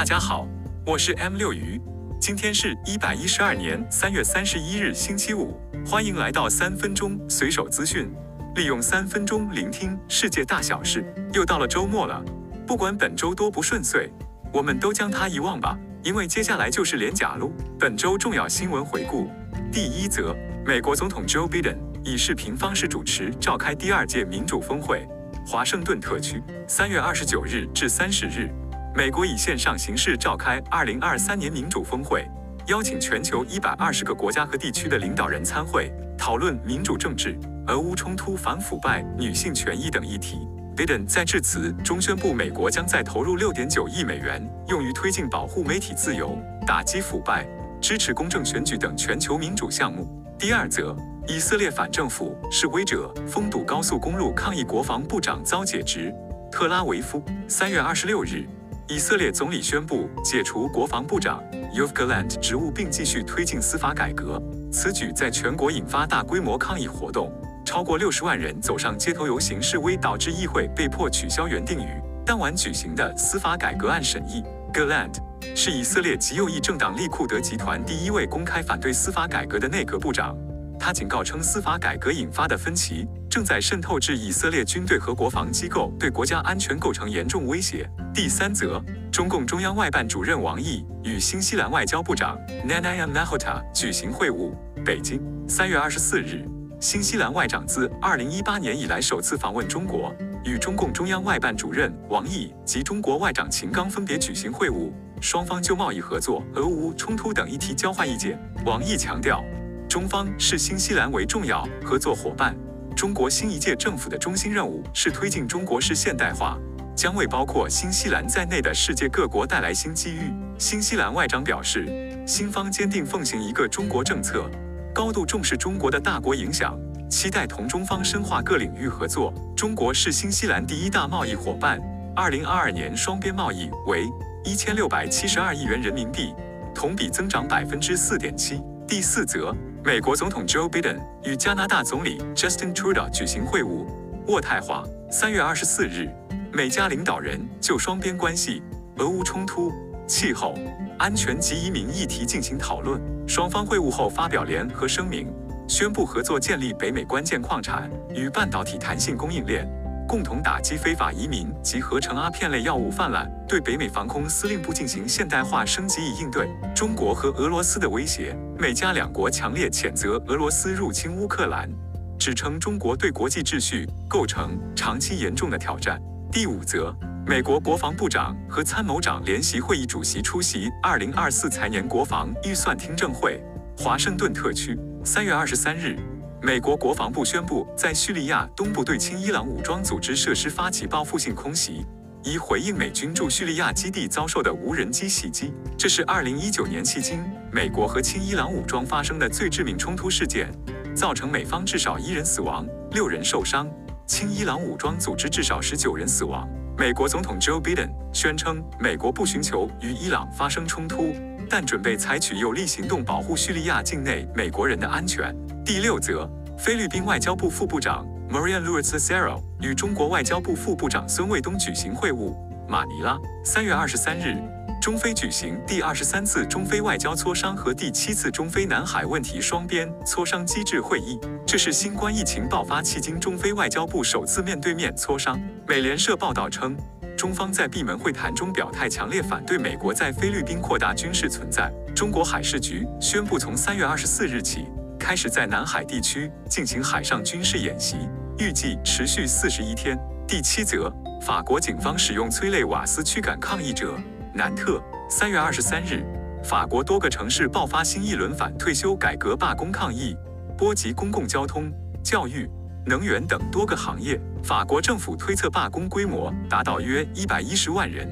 [0.00, 0.48] 大家好，
[0.86, 1.78] 我是 M 六鱼，
[2.18, 8.10] 今天是一百一十二年三月三十一日星期五，欢迎来到三分钟随手资讯，
[8.54, 11.04] 利用三分钟聆听世界大小事。
[11.34, 12.18] 又到了周末了，
[12.66, 14.10] 不管本周多不顺遂，
[14.54, 17.52] 我们都将它遗忘吧，因为接下来就是连假喽。
[17.78, 19.30] 本周重要新闻回顾，
[19.70, 25.06] 第一则，美国总统 Joe Biden 以视频方式主持召开第二届民主峰会，
[25.46, 28.48] 华盛顿特区，三月二十九日至三十日。
[28.92, 32.28] 美国以线上形式召开二零二三年民主峰会，
[32.66, 40.40] 邀请全球一百二十个国家和地区的领导人参会，讨论民主政治、俄乌冲突、反腐败、女性权益等议题。
[40.76, 46.36] Biden 在致辞中宣布，美国将再投入六点九亿美元，用于推进保护媒体自由、
[46.66, 47.46] 打击腐败、
[47.80, 50.08] 支持公正选举等全球民主项目。
[50.36, 50.96] 第二则，
[51.28, 56.12] 以色列反政府示威者封堵高速公路抗议，国防部长遭解职。
[56.50, 58.44] 特拉维夫，三月二十六日。
[58.90, 61.40] 以色列总理宣布解除国防部长
[61.72, 64.42] y o v g a l a n d 职务，并继续推进司法改革。
[64.72, 67.32] 此举在全国引发大规模抗议活动，
[67.64, 74.42] 超过六十万人走上街头游行示威，导致议会被迫取消原定于当晚举行的司法改革案审议。
[74.72, 75.14] Gallant
[75.54, 80.36] 是以色列极右翼政党利库德集团第一位公开反对司法改革的内阁部长。
[80.80, 87.86] 他警告称，司法改革引发的分歧正在渗透至以色列军队和国防机构，对国家安全构成严重威胁。
[88.14, 94.54] 第三则，中共中央外办主任王毅与新西兰外交部长 Nanaia Mahota 举行会晤。
[94.82, 96.48] 北京，三月二十四日，
[96.80, 100.10] 新西兰外长自二零一八年以来首次访问中国，
[100.46, 108.40] 与中共中央外办主任王毅及中国外长秦刚分别举行会晤，双方就贸易合作、俄乌冲突等议题交换意见。
[108.64, 109.44] 王毅强调。
[109.90, 112.54] 中方视新西兰为重要合作伙伴。
[112.94, 116.56] 中国新一届政府的中心任务是推进中国式现代化，
[116.94, 120.32] 将为包括新西兰在内的世界各国带来新机遇。
[120.58, 121.88] 新西兰外长表示，
[122.24, 124.48] 新方坚定奉行一个中国政策，
[124.94, 126.78] 高度重视中国的大国影响，
[127.10, 129.34] 期待同中方深化各领域合作。
[129.56, 131.80] 中国是新西兰第一大贸易伙伴，
[132.14, 134.06] 二零二二年双边贸易为
[134.44, 136.32] 一千六百七十二亿元人民币，
[136.72, 138.62] 同比增长百分之四点七。
[138.86, 139.52] 第四则。
[139.82, 143.86] 美国总统 Joe Biden 与加拿大总理 Justin Trudeau 举行会晤，
[144.26, 144.84] 渥太华。
[145.10, 146.06] 三月二十四日，
[146.52, 148.62] 美加领导人就双边关系、
[148.98, 149.72] 俄乌冲突、
[150.06, 150.54] 气候、
[150.98, 153.00] 安全及移民议题进行讨论。
[153.26, 155.32] 双方会晤后发表联合声明，
[155.66, 159.66] 宣布合作建立北美关键矿产与半导体弹性供应链。
[160.10, 168.36] 共同打击非法移民及合成阿片类药物泛滥，对北美防空司令部进行现代化升级，以应对中国和俄罗斯的威胁。
[168.58, 171.70] 美加两国强烈谴责俄罗斯入侵乌克兰，
[172.18, 175.96] 指称中国对国际秩序构成长期严重的挑战。
[176.32, 176.92] 第五则，
[177.24, 183.40] 美国国防部长和参谋长联席会议主席出席二零二四财年国防预算听证会，
[183.78, 185.96] 华盛顿特区，三月二十三日。
[186.42, 191.84] 美国国防部宣布，在叙利亚东部对亲伊朗武装组织设施发起报复性空袭，
[192.24, 195.52] 以回应美军驻叙利亚基地遭受的无人机袭击。
[195.76, 200.50] 这是2019年迄今美国和亲伊朗武装发生的最致命冲突事件，
[200.94, 203.68] 造成美方至少一人死亡、六人受伤，
[204.06, 206.48] 亲伊朗武装组织至少十九人死亡。
[206.78, 211.12] 美国总统 Joe Biden 宣称，美国不寻求与伊朗发生冲突，
[211.50, 215.36] 但准备采取有力行动保护叙利亚境内美国人的安全。
[215.72, 222.34] 第六则，菲律宾外交部副部长 Maria l u i s c e r o 与中国外交部副部长孙卫东举行会晤。
[222.68, 224.36] 马尼拉，三月二十三日，
[224.82, 231.20] 中菲举行第二十三次中菲外交磋商和第七次中菲南海问题双边磋商机制会议。
[231.46, 235.40] 这是新冠疫情爆发迄今中菲外交部首次面对面磋商。
[235.68, 236.76] 美联社报道称，
[237.16, 241.72] 中方在闭门会谈中表态强烈反对美国在菲律宾扩大军事存在。
[241.94, 244.66] 中国海事局宣布，从三月二十四日起。
[245.00, 247.96] 开始在南海地区进行海上军事演习，
[248.38, 249.98] 预计持续四十一天。
[250.28, 253.98] 第七则，法国警方使用催泪瓦斯驱赶抗议者。
[254.34, 256.04] 南特，三月二十三日，
[256.44, 260.14] 法国多个城市爆发新一轮反退休改革罢工抗议，
[260.56, 261.72] 波及公共交通、
[262.04, 262.48] 教育、
[262.86, 264.20] 能源等多个行业。
[264.44, 268.06] 法国政府推测罢工规模达到约一百一十万人。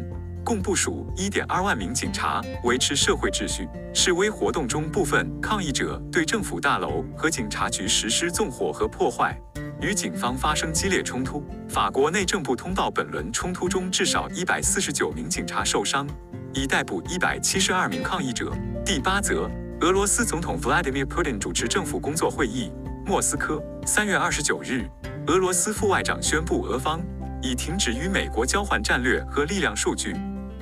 [0.49, 3.69] 共部署1.2万名警察维持社会秩序。
[3.93, 9.39] 示威活动中，部分抗议者对政府大楼和警察局实施纵火和破坏，
[9.79, 11.45] 与警方发生激烈冲突。
[11.69, 16.09] 法国内政部通报，本轮冲突中至少149名警察受伤，
[16.55, 18.51] 已逮捕172名抗议者。
[18.87, 19.51] 第八则，
[19.83, 22.73] 俄罗斯总统 Vladimir Putin 主持政府工作会议。
[23.05, 24.89] 莫斯科，三月二十九日，
[25.27, 27.03] 俄罗斯副外长宣布，俄方
[27.43, 30.17] 已停止与美国交换战略和力量数据。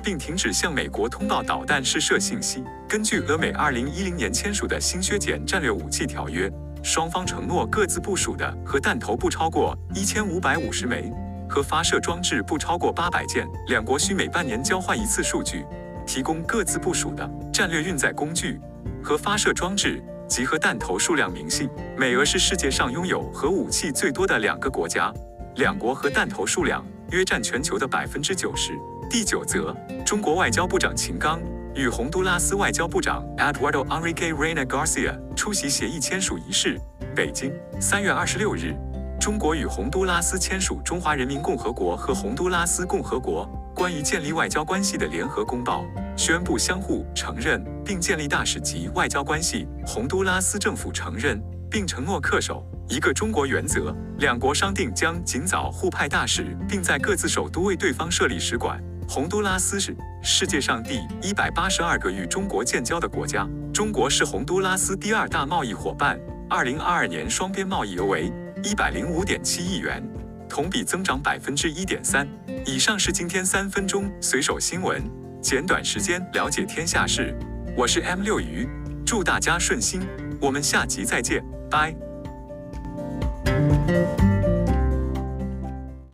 [0.07, 2.63] 并停止向美国通报导弹试射信息。
[2.87, 6.49] 根据俄美2010年签署的新削减战略武器条约，
[6.81, 11.11] 双方承诺各自部署的核弹头不超过1550枚，
[11.49, 13.45] 和发射装置不超过800件。
[13.67, 15.65] 两国需每半年交换一次数据，
[16.05, 18.61] 提供各自部署的战略运载工具、
[19.03, 21.67] 和发射装置及核弹头数量明细。
[21.97, 25.13] 美俄是世界上拥有核武器最多的两个国家，
[25.55, 26.81] 两国核弹头数量
[27.11, 28.73] 约占全球的百分之九十。
[29.09, 29.75] 第九则，
[30.05, 31.39] 中国外交部长秦刚。
[31.75, 36.75] 与洪都拉斯外交部长 Eduardo Enrique Reina Garcia 出席协议签署仪式。
[37.15, 38.75] 北京，三月二十六日，
[39.19, 45.83] 中国与洪都拉斯签署《中华人民共和国和洪都拉斯共和国关于建立外交关系的联合公报》，
[46.17, 49.67] 宣布相互承认并建立大使级外交关系。
[49.85, 51.39] 洪都拉斯政府承认
[51.69, 53.95] 并承诺恪守一个中国原则。
[54.19, 58.81] 两国商定将尽早互派大使，并在各自首都为对方设立使馆。
[59.07, 66.19] 洪都拉斯是世界上第一百八十二个与中国建交的国家，中国是洪都拉斯第二大贸易伙伴。
[66.49, 68.31] 二零二二年双边贸易额为
[68.63, 70.01] 一百零五点七亿元，
[70.49, 72.27] 同比增长百分之一点三。
[72.65, 75.01] 以上是今天三分钟随手新闻，
[75.41, 77.37] 简短时间了解天下事。
[77.77, 78.67] 我是 M 六鱼，
[79.05, 80.01] 祝大家顺心，
[80.41, 82.06] 我们下集再见，拜。